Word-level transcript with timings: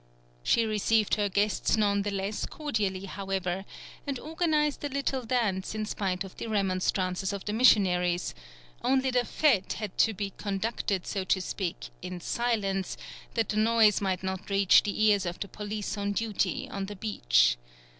She 0.41 0.65
received 0.65 1.13
her 1.13 1.29
guests 1.29 1.77
none 1.77 2.01
the 2.01 2.09
less 2.09 2.47
cordially 2.47 3.05
however, 3.05 3.65
and 4.07 4.17
organized 4.17 4.83
a 4.83 4.89
little 4.89 5.21
dance 5.21 5.75
in 5.75 5.85
spite 5.85 6.23
of 6.23 6.35
the 6.37 6.47
remonstrances 6.47 7.31
of 7.31 7.45
the 7.45 7.53
missionaries; 7.53 8.33
only 8.83 9.11
the 9.11 9.19
fête 9.19 9.73
had 9.73 9.95
to 9.99 10.15
be 10.15 10.31
conducted 10.37 11.05
so 11.05 11.23
to 11.25 11.39
speak 11.39 11.89
in 12.01 12.19
silence, 12.19 12.97
that 13.35 13.49
the 13.49 13.57
noise 13.57 14.01
might 14.01 14.23
not 14.23 14.49
reach 14.49 14.81
the 14.81 15.03
ears 15.03 15.27
of 15.27 15.39
the 15.39 15.47
police 15.47 15.95
on 15.95 16.13
duty 16.13 16.67
on 16.71 16.87
the 16.87 16.95
beach. 16.95 17.57